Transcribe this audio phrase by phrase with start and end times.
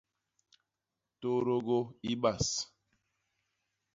[1.21, 2.47] Tôtôgô i bas.